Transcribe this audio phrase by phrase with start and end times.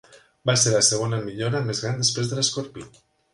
[0.49, 2.89] Va ser la segona millora més gran després de l'escorpí.